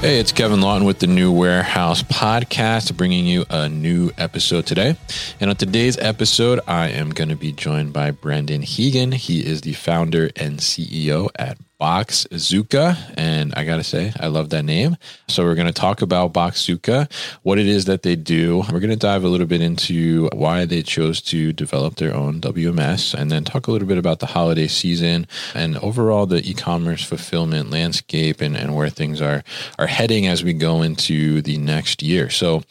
[0.00, 4.94] Hey, it's Kevin Lawton with the New Warehouse Podcast, bringing you a new episode today.
[5.40, 9.14] And on today's episode, I am going to be joined by Brendan Heegan.
[9.14, 12.96] He is the founder and CEO at Boxzooka.
[13.16, 14.96] And I got to say, I love that name.
[15.28, 17.10] So we're going to talk about Boxzooka,
[17.42, 18.64] what it is that they do.
[18.72, 22.40] We're going to dive a little bit into why they chose to develop their own
[22.40, 27.04] WMS and then talk a little bit about the holiday season and overall the e-commerce
[27.04, 29.42] fulfillment landscape and, and where things are,
[29.78, 32.30] are heading as we go into the next year.
[32.30, 32.62] So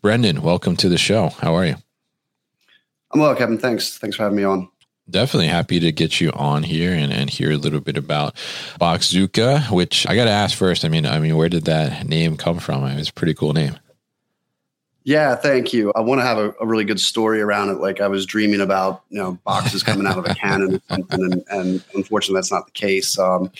[0.00, 1.28] Brendan, welcome to the show.
[1.28, 1.76] How are you?
[3.12, 3.58] I'm well, Kevin.
[3.58, 3.96] Thanks.
[3.98, 4.68] Thanks for having me on.
[5.08, 8.34] Definitely happy to get you on here and, and hear a little bit about
[8.80, 10.84] Boxzooka, which I got to ask first.
[10.84, 12.84] I mean, I mean, where did that name come from?
[12.84, 13.78] I mean, it's a pretty cool name.
[15.06, 15.92] Yeah, thank you.
[15.94, 17.74] I want to have a, a, really good story around it.
[17.74, 21.84] Like I was dreaming about, you know, boxes coming out of a cannon, and, and,
[21.94, 23.18] unfortunately, that's not the case.
[23.18, 23.52] Um,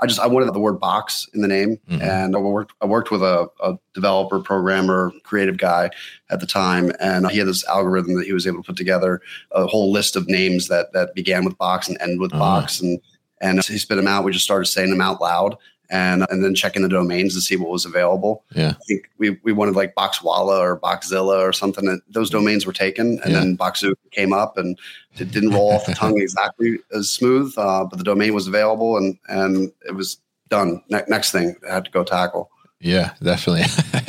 [0.00, 2.00] I just I wanted the word box in the name, mm-hmm.
[2.00, 5.90] and I worked I worked with a, a, developer, programmer, creative guy
[6.30, 9.20] at the time, and he had this algorithm that he was able to put together
[9.52, 12.40] a whole list of names that that began with box and end with uh-huh.
[12.40, 13.00] box, and
[13.40, 14.24] and he spit them out.
[14.24, 15.56] We just started saying them out loud,
[15.90, 18.44] and and then checking the domains to see what was available.
[18.54, 21.86] Yeah, I think we we wanted like Boxwalla or Boxzilla or something.
[21.88, 23.40] And those domains were taken, and yeah.
[23.40, 24.78] then Boxzooka came up, and
[25.18, 28.96] it didn't roll off the tongue exactly as smooth, uh, but the domain was available,
[28.96, 30.18] and and it was
[30.48, 30.82] done.
[30.88, 32.50] Ne- next thing I had to go tackle.
[32.82, 33.64] Yeah, definitely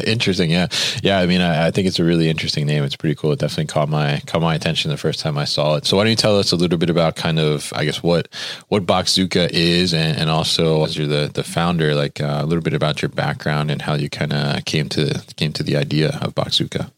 [0.10, 0.50] interesting.
[0.50, 0.68] Yeah,
[1.04, 1.20] yeah.
[1.20, 2.86] I mean, I, I, think it's a really interesting name.
[2.86, 3.34] It's pretty cool.
[3.34, 5.86] It definitely caught my caught my attention the first time I saw it.
[5.86, 8.30] So, why don't you tell us a little bit about kind of, I guess, what
[8.70, 12.64] what Boxzooka is, and, and also as you're the the founder, like uh, a little
[12.64, 16.18] bit about your background and how you kind of came to came to the idea
[16.22, 16.90] of Boxzooka.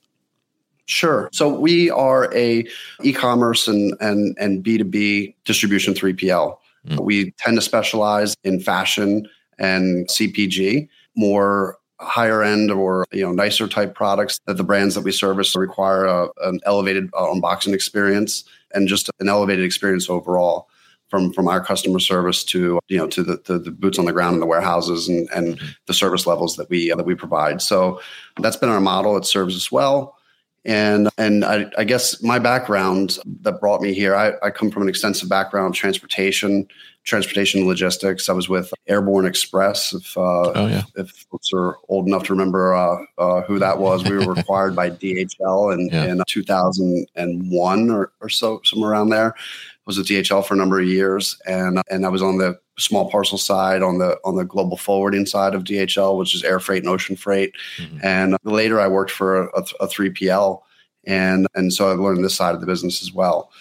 [0.85, 1.27] Sure.
[1.33, 2.67] So we are a
[3.01, 6.55] e-commerce and and and B2B distribution 3PL.
[6.87, 6.99] Mm.
[6.99, 13.67] We tend to specialize in fashion and CPG more higher end or you know nicer
[13.67, 18.43] type products that the brands that we service require a, an elevated uh, unboxing experience
[18.73, 20.67] and just an elevated experience overall
[21.13, 24.11] from from our customer service to you know to the, to the boots on the
[24.11, 25.67] ground in the warehouses and and mm-hmm.
[25.85, 27.61] the service levels that we uh, that we provide.
[27.61, 28.01] So
[28.39, 29.15] that's been our model.
[29.15, 30.17] It serves us well.
[30.65, 34.83] And and I, I, guess my background that brought me here, I, I, come from
[34.83, 36.69] an extensive background of transportation,
[37.03, 38.29] transportation logistics.
[38.29, 39.93] I was with Airborne Express.
[39.93, 40.83] If uh, oh, yeah.
[40.95, 44.75] if folks are old enough to remember uh, uh, who that was, we were acquired
[44.75, 46.05] by DHL in, yeah.
[46.05, 49.33] in 2001 or, or so, somewhere around there.
[49.35, 52.57] I was with DHL for a number of years, and and I was on the
[52.79, 56.61] small parcel side, on the on the global forwarding side of DHL, which is air
[56.61, 57.53] freight and ocean freight.
[57.77, 57.97] Mm-hmm.
[58.01, 59.49] And later, I worked for
[59.81, 60.65] a three PL,
[61.05, 63.51] and and so I learned this side of the business as well.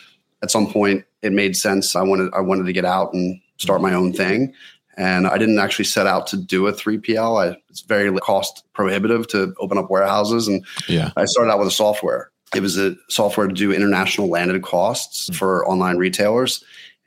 [0.42, 1.94] At some point, it made sense.
[1.96, 4.52] I wanted I wanted to get out and start my own thing.
[4.98, 7.52] And I didn't actually set out to do a 3PL.
[7.52, 10.48] I, it's very cost prohibitive to open up warehouses.
[10.48, 11.12] And yeah.
[11.16, 12.30] I started out with a software.
[12.54, 15.36] It was a software to do international landed costs mm-hmm.
[15.36, 16.62] for online retailers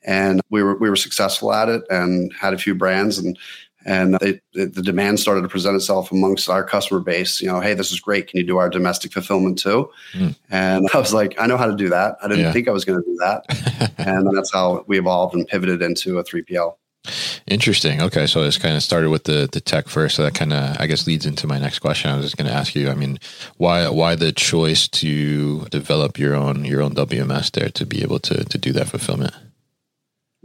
[0.06, 3.38] and we were we were successful at it and had a few brands and
[3.86, 7.40] and they, the demand started to present itself amongst our customer base.
[7.40, 8.28] You know, hey, this is great.
[8.28, 9.90] Can you do our domestic fulfillment too?
[10.14, 10.36] Mm.
[10.50, 12.18] And I was like, I know how to do that.
[12.22, 12.52] I didn't yeah.
[12.52, 16.18] think I was going to do that, and that's how we evolved and pivoted into
[16.18, 16.78] a three PL.
[17.48, 18.02] Interesting.
[18.02, 20.16] Okay, so it's kind of started with the the tech first.
[20.16, 22.10] So that kind of, I guess, leads into my next question.
[22.10, 22.90] I was just going to ask you.
[22.90, 23.20] I mean,
[23.58, 28.18] why why the choice to develop your own your own WMS there to be able
[28.20, 29.36] to to do that fulfillment?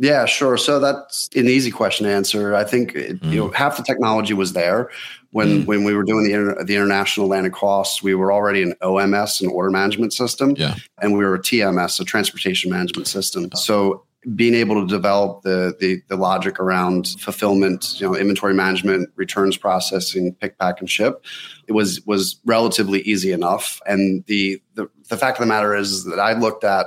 [0.01, 0.57] Yeah, sure.
[0.57, 2.55] So that's an easy question to answer.
[2.55, 3.23] I think mm.
[3.23, 4.89] you know half the technology was there
[5.33, 5.67] when mm.
[5.67, 8.03] when we were doing the inter- the international landed costs.
[8.03, 10.77] We were already an OMS, an order management system, yeah.
[11.03, 13.51] and we were a TMS, a transportation management system.
[13.55, 19.11] So being able to develop the, the the logic around fulfillment, you know, inventory management,
[19.17, 21.27] returns processing, pick, pack, and ship,
[21.69, 23.83] it was was relatively easy enough.
[23.85, 26.87] And the the, the fact of the matter is that I looked at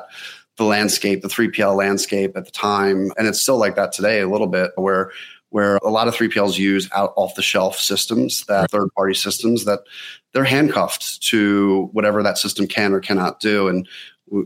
[0.63, 4.29] the landscape, the 3PL landscape at the time, and it's still like that today a
[4.29, 5.11] little bit, where
[5.49, 9.65] where a lot of 3PLs use out off the shelf systems, that third party systems
[9.65, 9.81] that
[10.31, 13.67] they're handcuffed to whatever that system can or cannot do.
[13.67, 13.87] And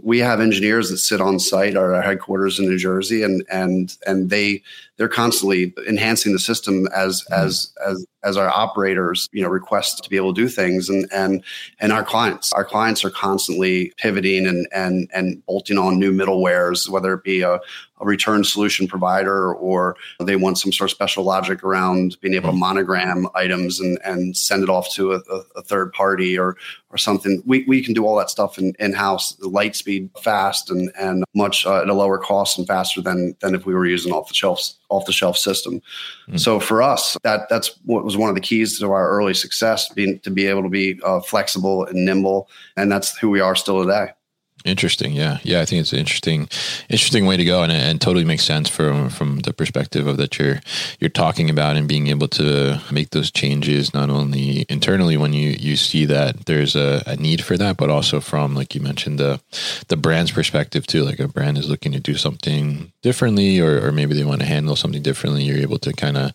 [0.04, 3.98] we have engineers that sit on site at our headquarters in New Jersey, and and
[4.06, 4.62] and they
[4.98, 7.46] they're constantly enhancing the system as mm-hmm.
[7.46, 11.08] as as as our operators you know request to be able to do things, and
[11.14, 11.44] and
[11.80, 16.90] and our clients our clients are constantly pivoting and and and bolting on new middlewares,
[16.90, 17.60] whether it be a,
[18.00, 22.48] a return solution provider or they want some sort of special logic around being able
[22.48, 22.60] to mm-hmm.
[22.60, 25.22] monogram items and and send it off to a,
[25.56, 26.58] a third party or
[26.90, 27.44] or something.
[27.46, 30.92] We, we can do all that stuff in, in house, the light speed, fast, and
[31.00, 34.12] and much uh, at a lower cost and faster than than if we were using
[34.12, 35.82] off the shelves off the shelf system.
[36.30, 36.40] Mm.
[36.40, 39.90] So for us, that that's what was one of the keys to our early success,
[39.90, 43.56] being to be able to be uh, flexible and nimble, and that's who we are
[43.56, 44.12] still today.
[44.66, 45.14] Interesting.
[45.14, 45.38] Yeah.
[45.44, 45.62] Yeah.
[45.62, 46.50] I think it's an interesting,
[46.90, 47.64] interesting way to go.
[47.64, 50.60] And, and totally makes sense from, from the perspective of that you're,
[51.00, 55.52] you're talking about and being able to make those changes, not only internally when you,
[55.52, 59.20] you see that there's a, a need for that, but also from, like you mentioned,
[59.20, 59.40] the,
[59.88, 61.04] the brand's perspective too.
[61.04, 64.48] Like a brand is looking to do something differently, or, or maybe they want to
[64.48, 65.44] handle something differently.
[65.44, 66.34] You're able to kind of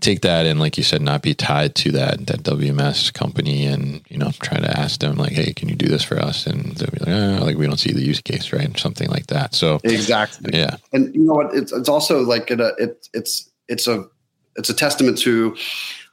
[0.00, 4.02] take that and, like you said, not be tied to that, that WMS company and,
[4.08, 6.46] you know, try to ask them like, Hey, can you do this for us?
[6.46, 8.76] And they'll be like, oh, like we don't see the use case, right?
[8.76, 9.54] Something like that.
[9.54, 10.76] So exactly, yeah.
[10.92, 11.54] And you know what?
[11.54, 14.04] It's it's also like a, uh, it, it's it's a
[14.56, 15.56] it's a testament to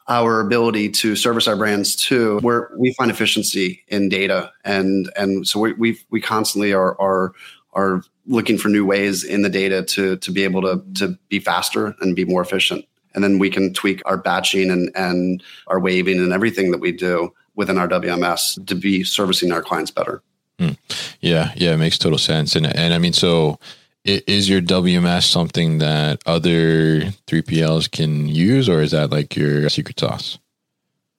[0.07, 5.47] our ability to service our brands too, where we find efficiency in data, and and
[5.47, 7.33] so we we we constantly are are
[7.73, 11.39] are looking for new ways in the data to to be able to to be
[11.39, 12.85] faster and be more efficient.
[13.15, 16.91] And then we can tweak our batching and and our waving and everything that we
[16.91, 20.21] do within our WMS to be servicing our clients better.
[20.59, 20.73] Hmm.
[21.21, 22.55] Yeah, yeah, it makes total sense.
[22.55, 23.59] And and I mean, so
[24.05, 29.99] is your WMS something that other 3PLs can use, or is that like your secret
[29.99, 30.37] sauce?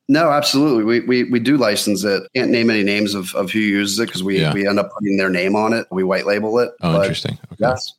[0.09, 0.85] No, absolutely.
[0.85, 2.25] We, we we do license it.
[2.35, 4.53] Can't name any names of, of who uses it because we, yeah.
[4.53, 5.87] we end up putting their name on it.
[5.91, 6.73] We white label it.
[6.83, 7.39] Oh, interesting.
[7.53, 7.57] Okay.
[7.61, 7.95] Yes.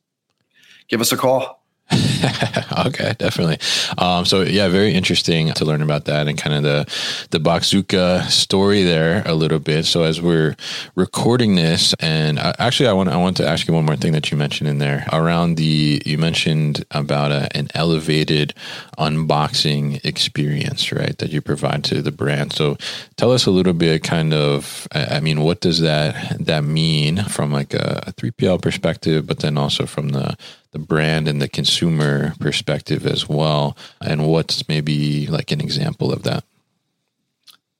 [0.88, 1.61] Give us a call.
[2.86, 3.58] okay, definitely.
[3.98, 8.28] Um, so yeah, very interesting to learn about that and kind of the the Boxzooka
[8.30, 9.84] story there a little bit.
[9.84, 10.56] So as we're
[10.94, 14.12] recording this, and I, actually, I want I want to ask you one more thing
[14.12, 18.54] that you mentioned in there around the you mentioned about a, an elevated
[18.98, 21.16] unboxing experience, right?
[21.18, 22.52] That you provide to the brand.
[22.52, 22.76] So
[23.16, 24.86] tell us a little bit, kind of.
[24.92, 29.58] I mean, what does that that mean from like a three PL perspective, but then
[29.58, 30.36] also from the
[30.72, 36.22] the brand and the consumer perspective as well and what's maybe like an example of
[36.24, 36.44] that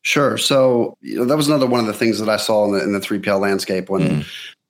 [0.02, 2.72] sure so you know that was another one of the things that i saw in
[2.72, 4.18] the, in the 3pl landscape when mm.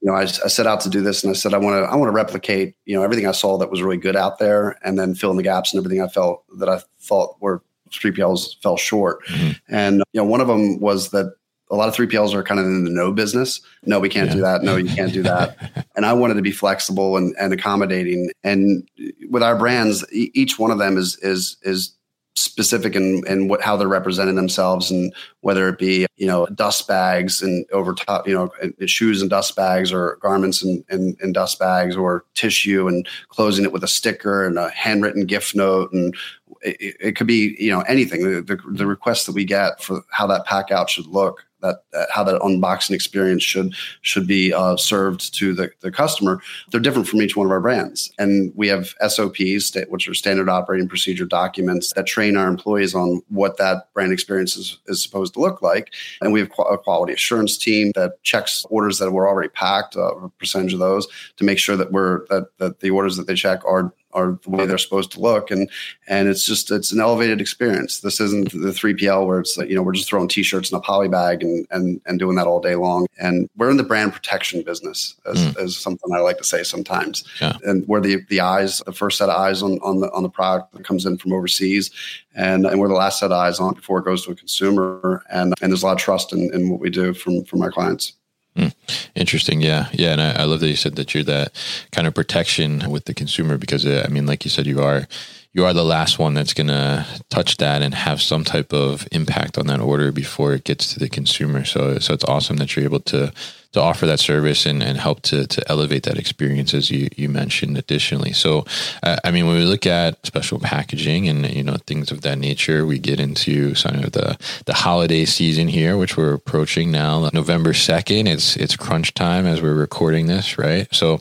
[0.00, 1.90] you know I, I, set out to do this and i said i want to
[1.90, 4.78] i want to replicate you know everything i saw that was really good out there
[4.84, 8.60] and then fill in the gaps and everything i felt that i thought were 3pls
[8.62, 9.52] fell short mm-hmm.
[9.68, 11.34] and you know one of them was that
[11.72, 13.60] a lot of 3PLs are kind of in the no business.
[13.84, 14.34] No, we can't yeah.
[14.34, 14.62] do that.
[14.62, 15.86] No, you can't do that.
[15.96, 18.30] and I wanted to be flexible and, and accommodating.
[18.44, 18.88] And
[19.30, 21.94] with our brands, each one of them is is is
[22.34, 26.88] specific in, in what how they're representing themselves and whether it be you know dust
[26.88, 28.50] bags and over top you know
[28.86, 33.64] shoes and dust bags or garments and, and, and dust bags or tissue and closing
[33.64, 36.16] it with a sticker and a handwritten gift note and
[36.62, 38.22] it, it could be you know anything.
[38.22, 41.76] The, the, the requests that we get for how that pack out should look that
[42.10, 46.40] how that unboxing experience should should be uh, served to the, the customer
[46.70, 48.12] they're different from each one of our brands.
[48.18, 53.22] And we have sops which are standard operating procedure documents that train our employees on
[53.28, 55.92] what that brand experience is, is supposed to look like.
[56.20, 60.16] And we have a quality assurance team that checks orders that were already packed uh,
[60.16, 63.34] a percentage of those to make sure that we're that, that the orders that they
[63.34, 65.50] check are are the way they're supposed to look.
[65.50, 65.68] And
[66.06, 68.00] and it's just it's an elevated experience.
[68.00, 70.80] This isn't the 3pl where it's like you know we're just throwing t-shirts in a
[70.80, 73.06] poly bag and and and doing that all day long.
[73.18, 75.56] And we're in the brand protection business as, mm.
[75.58, 77.24] as something i like to say sometimes.
[77.40, 77.56] Yeah.
[77.64, 80.30] and we're the the eyes the first set of eyes on on the on the
[80.30, 81.90] product that comes in from overseas.
[82.34, 85.22] And and we're the last set of eyes on before it goes to a consumer.
[85.30, 87.70] And and there's a lot of trust in, in what we do from from our
[87.70, 88.14] clients
[88.56, 88.74] Mm,
[89.14, 89.60] interesting.
[89.60, 89.88] Yeah.
[89.92, 90.12] Yeah.
[90.12, 91.52] And I, I, love that you said that you're that
[91.90, 95.08] kind of protection with the consumer because, uh, I mean, like you said, you are,
[95.54, 99.08] you are the last one that's going to touch that and have some type of
[99.10, 101.64] impact on that order before it gets to the consumer.
[101.64, 103.32] So, so it's awesome that you're able to,
[103.72, 107.28] to offer that service and, and help to, to elevate that experience as you, you
[107.28, 108.32] mentioned additionally.
[108.32, 108.66] So,
[109.02, 112.38] uh, I mean, when we look at special packaging and, you know, things of that
[112.38, 117.28] nature, we get into some of the, the holiday season here, which we're approaching now,
[117.32, 118.28] November 2nd.
[118.28, 120.86] It's, it's crunch time as we're recording this, right?
[120.92, 121.18] So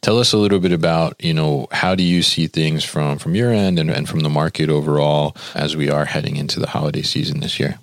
[0.00, 3.34] tell us a little bit about, you know, how do you see things from, from
[3.34, 7.02] your end and, and from the market overall as we are heading into the holiday
[7.02, 7.78] season this year?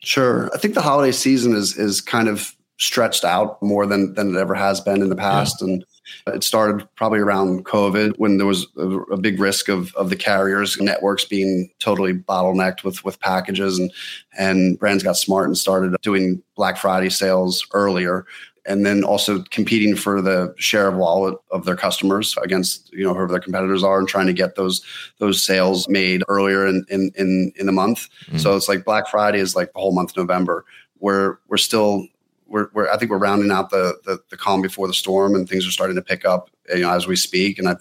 [0.00, 0.50] Sure.
[0.54, 4.38] I think the holiday season is is kind of stretched out more than than it
[4.38, 5.68] ever has been in the past, yeah.
[5.68, 5.84] and
[6.28, 10.16] it started probably around COVID when there was a, a, big risk of of the
[10.16, 13.92] carriers networks being totally bottlenecked with with packages, and
[14.38, 18.26] and brands got smart and started doing Black Friday sales earlier
[18.68, 23.14] and then also competing for the share of wallet of their customers against you know
[23.14, 24.84] whoever their competitors are and trying to get those
[25.18, 28.38] those sales made earlier in in in, in the month mm-hmm.
[28.38, 30.64] so it's like black friday is like the whole month of november
[31.00, 32.06] we're we're still
[32.48, 35.48] we're, we're, I think we're rounding out the, the, the calm before the storm, and
[35.48, 37.58] things are starting to pick up you know, as we speak.
[37.58, 37.76] And I,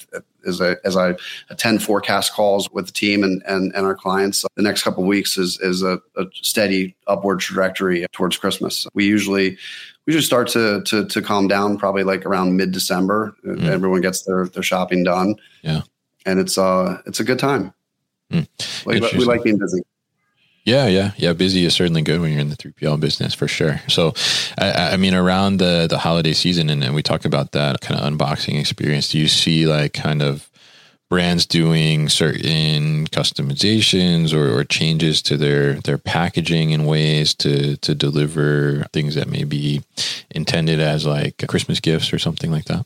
[0.45, 1.15] as I as I
[1.49, 5.07] attend forecast calls with the team and and, and our clients, the next couple of
[5.07, 8.87] weeks is is a, a, steady upward trajectory towards Christmas.
[8.93, 9.57] We usually
[10.05, 13.35] we just start to to to calm down probably like around mid December.
[13.45, 13.67] Mm.
[13.67, 15.35] Everyone gets their their shopping done.
[15.61, 15.81] Yeah,
[16.25, 17.73] and it's uh it's a good time.
[18.31, 18.47] Mm.
[18.85, 19.81] We, we like being busy.
[20.67, 21.31] Yeah, yeah, yeah.
[21.31, 23.79] Busy is certainly good when you're in the 3PL business for sure.
[23.87, 24.13] So,
[24.57, 27.97] I, I mean, around the the holiday season, and, and we talk about that kind
[27.97, 29.07] of unboxing experience.
[29.07, 30.49] Do you see like kind of
[31.09, 37.95] brands doing certain customizations or, or, changes to their their packaging in ways to to
[37.95, 39.83] deliver things that may be
[40.31, 42.85] intended as like Christmas gifts or something like that?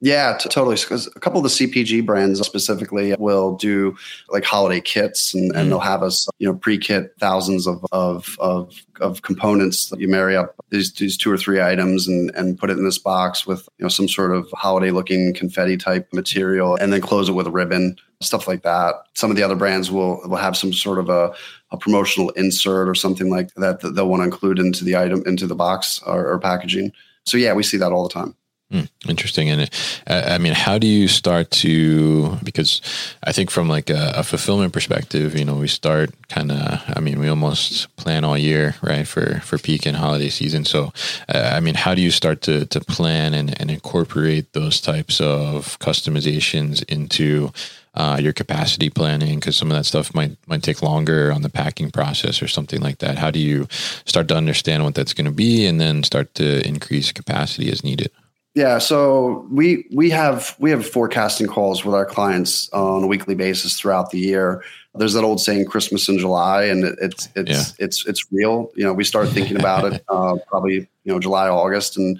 [0.00, 0.76] Yeah, t- totally.
[0.76, 3.96] Because a couple of the CPG brands specifically will do
[4.28, 5.70] like holiday kits, and, and mm.
[5.70, 10.36] they'll have us, you know, pre-kit thousands of of of, of components that you marry
[10.36, 13.68] up these these two or three items and and put it in this box with
[13.78, 17.50] you know some sort of holiday-looking confetti type material, and then close it with a
[17.50, 18.94] ribbon, stuff like that.
[19.14, 21.34] Some of the other brands will will have some sort of a
[21.72, 25.24] a promotional insert or something like that that they'll want to include into the item
[25.26, 26.92] into the box or, or packaging.
[27.24, 28.36] So yeah, we see that all the time.
[28.70, 29.48] Hmm, interesting.
[29.48, 29.62] And
[30.06, 32.82] uh, I mean, how do you start to, because
[33.22, 37.00] I think from like a, a fulfillment perspective, you know, we start kind of, I
[37.00, 39.08] mean, we almost plan all year, right.
[39.08, 40.66] For, for peak and holiday season.
[40.66, 40.92] So,
[41.34, 45.18] uh, I mean, how do you start to, to plan and, and incorporate those types
[45.18, 47.50] of customizations into
[47.94, 51.48] uh, your capacity planning because some of that stuff might might take longer on the
[51.48, 53.18] packing process or something like that.
[53.18, 53.66] How do you
[54.04, 57.82] start to understand what that's going to be and then start to increase capacity as
[57.82, 58.12] needed?
[58.58, 63.36] Yeah, so we we have we have forecasting calls with our clients on a weekly
[63.36, 64.64] basis throughout the year.
[64.96, 67.84] There's that old saying, "Christmas in July," and it, it's it's yeah.
[67.84, 68.72] it's it's real.
[68.74, 72.18] You know, we start thinking about it uh, probably you know July, August, and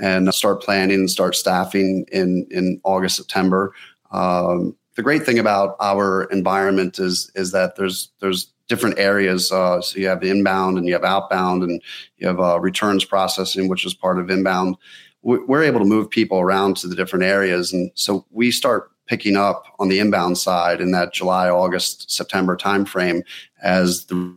[0.00, 3.74] and start planning and start staffing in in August, September.
[4.12, 9.50] Um, the great thing about our environment is is that there's there's different areas.
[9.50, 11.82] Uh, so you have inbound and you have outbound, and
[12.18, 14.76] you have uh, returns processing, which is part of inbound
[15.22, 17.72] we're able to move people around to the different areas.
[17.72, 22.56] And so we start picking up on the inbound side in that July, August, September
[22.56, 23.22] timeframe
[23.62, 24.34] as the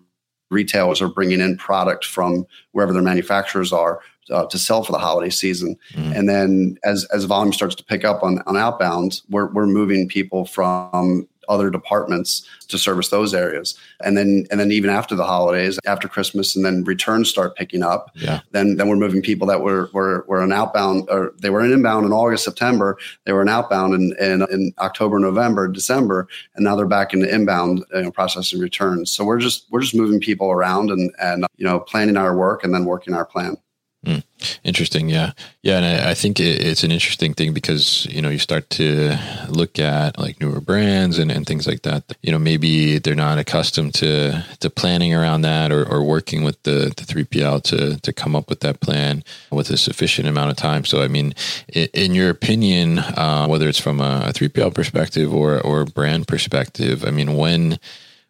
[0.50, 4.98] retailers are bringing in product from wherever their manufacturers are uh, to sell for the
[4.98, 5.78] holiday season.
[5.94, 6.18] Mm.
[6.18, 10.08] And then as as volume starts to pick up on on outbound, we're we're moving
[10.08, 13.78] people from other departments to service those areas.
[14.04, 17.84] And then and then even after the holidays, after Christmas, and then returns start picking
[17.84, 18.12] up.
[18.16, 18.42] Yeah.
[18.52, 21.72] Then then we're moving people that were were were an outbound or they were an
[21.72, 22.98] inbound in August, September.
[23.26, 27.20] They were an outbound in in, in October, November, December, and now they're back in
[27.20, 29.12] the inbound you know, processing returns.
[29.12, 32.64] So we're just we're just moving people around and and you know planning our work
[32.64, 33.58] and then working our plan.
[34.06, 34.22] Mm,
[34.66, 35.08] interesting.
[35.08, 35.32] Yeah.
[35.62, 35.78] Yeah.
[35.78, 39.18] And I, I think it, it's an interesting thing because, you know, you start to
[39.48, 42.04] look at like newer brands and, and things like that.
[42.22, 46.62] You know, maybe they're not accustomed to, to planning around that or, or working with
[46.64, 50.58] the, the 3PL to, to come up with that plan with a sufficient amount of
[50.58, 50.84] time.
[50.84, 51.34] So, I mean,
[51.70, 57.06] in, in your opinion, uh, whether it's from a 3PL perspective or, or brand perspective,
[57.06, 57.80] I mean, when,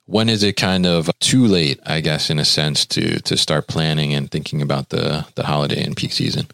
[0.05, 3.67] when is it kind of too late, I guess, in a sense, to to start
[3.67, 6.47] planning and thinking about the the holiday and peak season?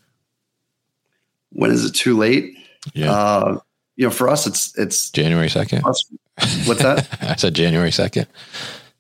[1.52, 2.56] When is it too late?
[2.94, 3.12] Yeah.
[3.12, 3.60] Uh,
[3.96, 5.84] you know, for us, it's it's January second.
[5.84, 7.08] What's that?
[7.22, 8.28] I said January second.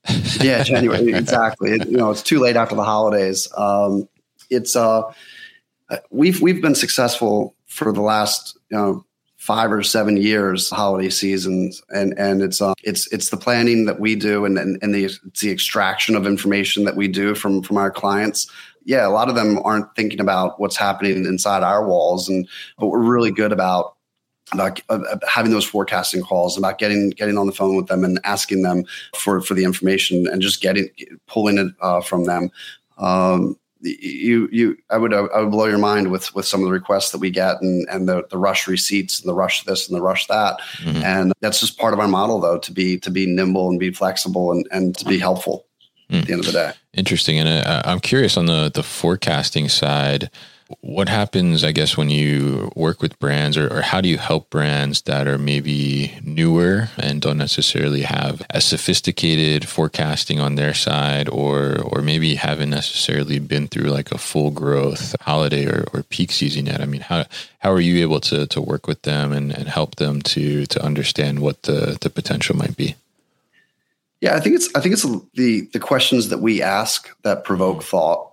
[0.41, 1.72] yeah, January exactly.
[1.72, 3.48] It, you know, it's too late after the holidays.
[3.56, 4.10] Um,
[4.50, 5.03] it's uh,
[6.10, 9.06] we've we've been successful for the last you know
[9.50, 14.00] five or seven years holiday seasons and and it's uh, it's it's the planning that
[14.00, 17.63] we do and and, and the it's the extraction of information that we do from
[17.63, 18.48] from our clients
[18.86, 22.89] yeah a lot of them aren't thinking about what's happening inside our walls and but
[22.89, 23.96] we're really good about
[24.51, 28.20] about uh, having those forecasting calls, about getting getting on the phone with them and
[28.24, 28.84] asking them
[29.15, 30.89] for for the information and just getting
[31.27, 32.50] pulling it uh, from them.
[32.98, 36.74] Um, you you I would I would blow your mind with with some of the
[36.74, 39.98] requests that we get and and the the rush receipts and the rush this and
[39.98, 41.04] the rush that mm-hmm.
[41.04, 43.92] and that's just part of our model though to be to be nimble and be
[43.92, 45.66] flexible and and to be helpful
[46.10, 46.20] mm.
[46.20, 46.72] at the end of the day.
[46.94, 50.30] Interesting, and uh, I'm curious on the the forecasting side
[50.82, 54.52] what happens, I guess, when you work with brands, or, or, how do you help
[54.52, 61.28] brands that are maybe newer and don't necessarily have as sophisticated forecasting on their side,
[61.28, 66.32] or or maybe haven't necessarily been through like a full growth holiday or, or peak
[66.32, 66.82] season yet?
[66.82, 67.26] I mean, how
[67.60, 70.84] how are you able to to work with them and, and help them to to
[70.84, 72.96] understand what the the potential might be?
[74.22, 77.82] Yeah, I think it's I think it's the the questions that we ask that provoke
[77.84, 78.30] thought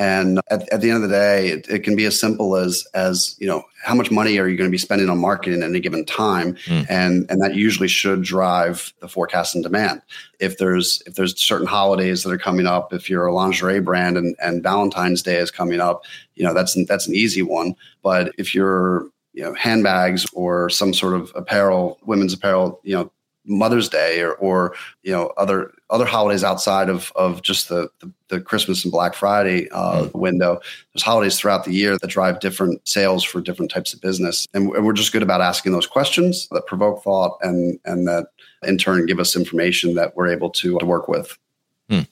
[0.00, 2.86] and at, at, the end of the day, it, it, can be as simple as
[2.94, 5.68] as you know how much money are you going to be spending on marketing at
[5.68, 6.86] any given time, mm.
[6.88, 10.00] and and that usually should drive the forecast and demand.
[10.38, 14.16] If there's if there's certain holidays that are coming up, if you're a lingerie brand
[14.16, 16.04] and and Valentine's Day is coming up,
[16.34, 17.76] you know that's that's an easy one.
[18.02, 23.12] But if you're you know handbags or some sort of apparel, women's apparel, you know
[23.50, 28.10] Mother's Day or, or you know other other holidays outside of of just the the,
[28.28, 30.14] the Christmas and Black Friday uh, mm.
[30.14, 30.60] window.
[30.94, 34.70] There's holidays throughout the year that drive different sales for different types of business, and
[34.70, 38.28] we're just good about asking those questions that provoke thought and and that
[38.62, 41.38] in turn give us information that we're able to, to work with.
[41.90, 42.02] Hmm.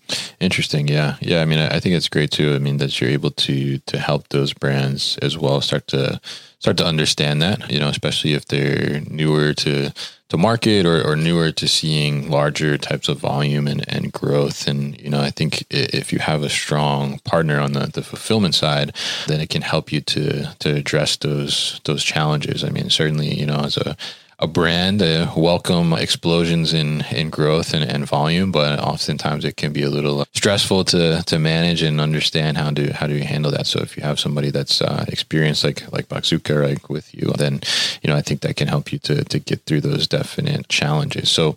[0.40, 0.88] Interesting.
[0.88, 1.16] Yeah.
[1.20, 1.40] Yeah.
[1.40, 2.52] I mean, I think it's great too.
[2.54, 6.20] I mean, that you're able to to help those brands as well start to
[6.58, 9.92] start to understand that, you know, especially if they're newer to
[10.30, 14.66] to market or, or newer to seeing larger types of volume and, and growth.
[14.66, 18.54] And, you know, I think if you have a strong partner on the, the fulfillment
[18.56, 18.94] side,
[19.28, 22.64] then it can help you to to address those those challenges.
[22.64, 23.96] I mean, certainly, you know, as a
[24.40, 29.72] a brand, uh, welcome explosions in, in growth and, and volume, but oftentimes it can
[29.72, 33.50] be a little stressful to, to manage and understand how to how do you handle
[33.50, 33.66] that.
[33.66, 37.60] So if you have somebody that's uh, experienced like like Boxzooka like with you, then
[38.00, 41.30] you know I think that can help you to to get through those definite challenges.
[41.30, 41.56] So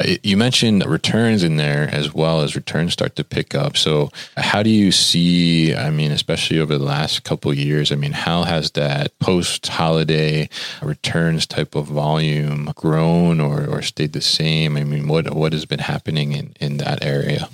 [0.00, 3.76] uh, you mentioned returns in there as well as returns start to pick up.
[3.76, 5.74] So how do you see?
[5.74, 10.48] I mean, especially over the last couple years, I mean, how has that post holiday
[10.80, 14.76] returns type of volume volume grown or, or stayed the same?
[14.76, 17.48] I mean, what what has been happening in, in that area?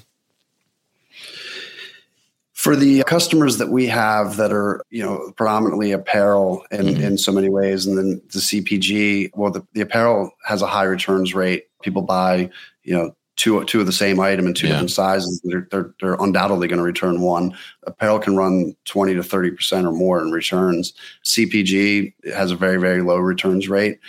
[2.53, 7.03] For the customers that we have that are, you know, predominantly apparel in, mm-hmm.
[7.03, 10.85] in so many ways, and then the CPG, well, the, the apparel has a high
[10.85, 11.69] returns rate.
[11.83, 12.51] People buy,
[12.83, 14.73] you know, two two of the same item in two yeah.
[14.73, 17.57] different sizes, they're, they're, they're undoubtedly going to return one.
[17.85, 20.93] Apparel can run twenty to thirty percent or more in returns.
[21.25, 24.01] CPG has a very very low returns rate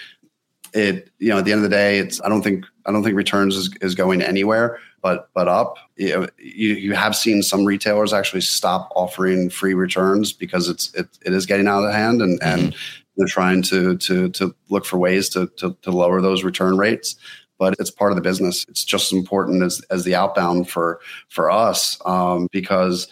[0.73, 3.03] it you know at the end of the day it's i don't think i don't
[3.03, 5.77] think returns is, is going anywhere but but up.
[5.95, 10.93] You, know, you, you have seen some retailers actually stop offering free returns because it's
[10.93, 12.65] it, it is getting out of hand and mm-hmm.
[12.65, 12.75] and
[13.17, 17.15] they're trying to to to look for ways to, to to lower those return rates.
[17.57, 18.65] But it's part of the business.
[18.69, 23.07] It's just as important as as the outbound for for us um, because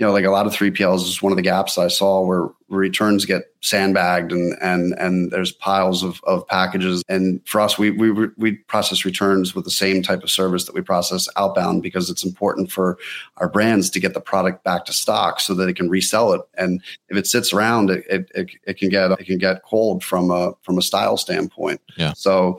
[0.00, 2.48] you know, like a lot of 3PLs is one of the gaps I saw where
[2.68, 7.04] returns get sandbagged and and and there's piles of, of packages.
[7.06, 10.74] And for us, we we we process returns with the same type of service that
[10.74, 12.96] we process outbound because it's important for
[13.36, 16.40] our brands to get the product back to stock so that they can resell it.
[16.56, 20.02] And if it sits around, it it, it, it can get it can get cold
[20.02, 21.82] from a from a style standpoint.
[21.98, 22.14] Yeah.
[22.14, 22.58] So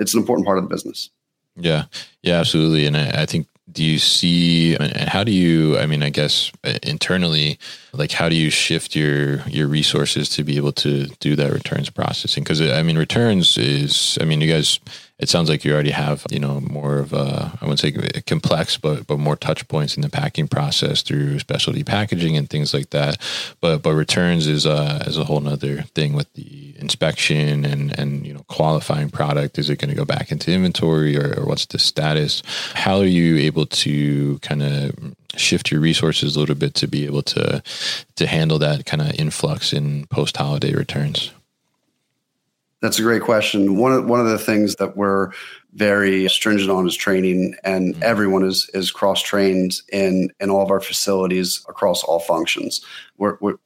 [0.00, 1.08] it's an important part of the business.
[1.54, 1.84] Yeah,
[2.22, 2.86] yeah, absolutely.
[2.86, 6.50] And I, I think do you see and how do you i mean i guess
[6.64, 7.58] uh, internally
[7.92, 11.90] like how do you shift your your resources to be able to do that returns
[11.90, 12.42] processing?
[12.42, 14.78] Because i mean returns is i mean you guys
[15.20, 17.92] it sounds like you already have you know more of a i wouldn't say
[18.26, 22.72] complex but but more touch points in the packing process through specialty packaging and things
[22.74, 23.18] like that.
[23.60, 28.26] But but returns is a is a whole nother thing with the inspection and and
[28.26, 29.58] you know qualifying product.
[29.58, 32.42] Is it going to go back into inventory or, or what's the status?
[32.74, 37.06] How are you able to kind of shift your resources a little bit to be
[37.06, 37.62] able to
[38.16, 41.32] to handle that kind of influx in post holiday returns
[42.80, 43.76] that's a great question.
[43.76, 45.30] One of one of the things that we're
[45.74, 48.02] very stringent on is training, and mm-hmm.
[48.02, 52.84] everyone is is cross trained in in all of our facilities across all functions.
[53.18, 53.56] We're, we're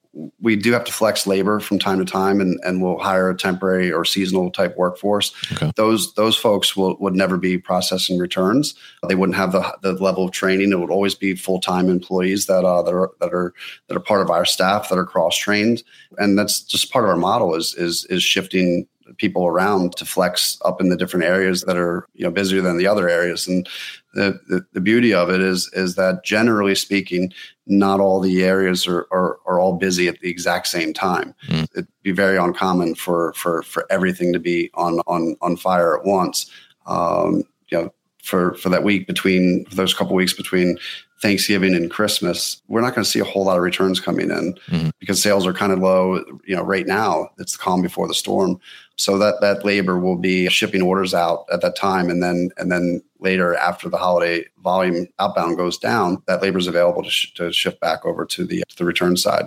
[0.40, 3.36] we do have to flex labor from time to time, and, and we'll hire a
[3.36, 5.34] temporary or seasonal type workforce.
[5.52, 5.72] Okay.
[5.76, 8.74] Those those folks will would never be processing returns.
[9.08, 10.72] They wouldn't have the, the level of training.
[10.72, 13.54] It would always be full time employees that uh, that are that are
[13.88, 15.82] that are part of our staff that are cross trained,
[16.18, 18.86] and that's just part of our model is is is shifting
[19.16, 22.78] people around to flex up in the different areas that are you know busier than
[22.78, 23.68] the other areas and
[24.14, 27.32] the, the, the, beauty of it is is that generally speaking
[27.66, 31.64] not all the areas are, are, are all busy at the exact same time mm.
[31.72, 36.04] it'd be very uncommon for for for everything to be on on on fire at
[36.04, 36.50] once
[36.86, 37.90] um, you know
[38.22, 40.78] for for that week between those couple weeks between
[41.24, 44.58] Thanksgiving and Christmas, we're not going to see a whole lot of returns coming in
[44.68, 44.90] mm-hmm.
[44.98, 46.16] because sales are kind of low.
[46.44, 48.60] You know, right now it's the calm before the storm.
[48.96, 52.70] So that that labor will be shipping orders out at that time, and then and
[52.70, 57.32] then later after the holiday volume outbound goes down, that labor is available to, sh-
[57.34, 59.46] to shift back over to the to the return side.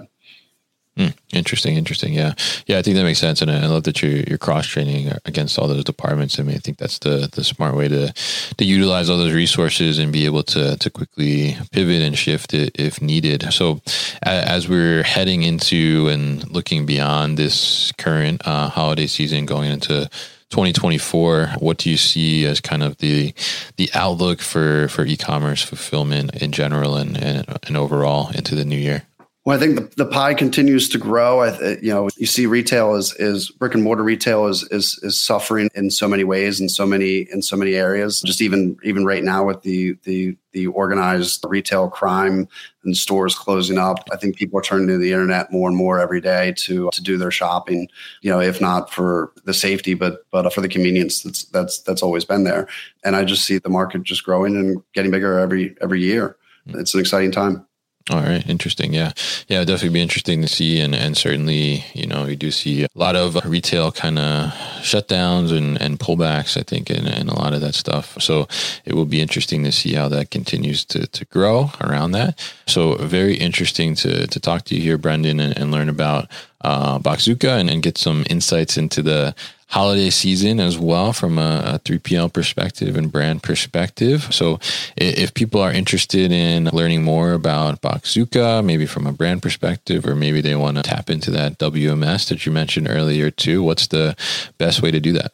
[0.98, 2.14] Mm, interesting, interesting.
[2.14, 2.34] Yeah,
[2.66, 2.80] yeah.
[2.80, 5.68] I think that makes sense, and I love that you're you're cross training against all
[5.68, 6.40] those departments.
[6.40, 8.12] I mean, I think that's the the smart way to
[8.58, 12.72] to utilize all those resources and be able to to quickly pivot and shift it
[12.80, 13.54] if needed.
[13.54, 13.80] So,
[14.24, 20.10] as we're heading into and looking beyond this current uh, holiday season, going into
[20.50, 23.34] 2024 what do you see as kind of the
[23.76, 28.78] the outlook for for e-commerce fulfillment in general and and, and overall into the new
[28.78, 29.04] year
[29.48, 31.40] well, I think the, the pie continues to grow.
[31.40, 35.00] I, uh, you know, you see retail is is brick and mortar retail is is
[35.04, 38.20] is suffering in so many ways in so many in so many areas.
[38.20, 42.50] Just even even right now with the the the organized retail crime
[42.84, 45.98] and stores closing up, I think people are turning to the internet more and more
[45.98, 47.88] every day to to do their shopping.
[48.24, 52.04] You know, if not for the safety, but but for the convenience that's that's that's
[52.04, 52.68] always been there.
[53.06, 56.36] And I just see the market just growing and getting bigger every every year.
[56.70, 56.80] Hmm.
[56.82, 57.66] It's an exciting time.
[58.10, 58.94] All right, interesting.
[58.94, 59.12] Yeah,
[59.50, 62.88] yeah, definitely be interesting to see, and and certainly, you know, we do see a
[62.96, 66.56] lot of retail kind of shutdowns and and pullbacks.
[66.58, 68.16] I think, and, and a lot of that stuff.
[68.22, 68.48] So
[68.86, 72.40] it will be interesting to see how that continues to to grow around that.
[72.66, 76.30] So very interesting to to talk to you here, Brendan, and, and learn about
[76.62, 79.36] uh, Boxzooka and, and get some insights into the
[79.70, 84.34] holiday season as well from a, a 3PL perspective and brand perspective.
[84.34, 84.60] So
[84.96, 90.16] if people are interested in learning more about Boxzooka, maybe from a brand perspective, or
[90.16, 94.16] maybe they want to tap into that WMS that you mentioned earlier too, what's the
[94.58, 95.32] best way to do that?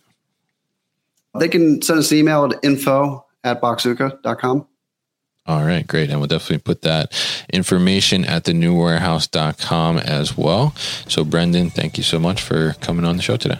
[1.40, 4.68] They can send us an email at info at boxzooka.com.
[5.46, 6.10] All right, great.
[6.10, 7.12] And we'll definitely put that
[7.52, 10.74] information at the newwarehouse.com as well.
[11.08, 13.60] So, Brendan, thank you so much for coming on the show today.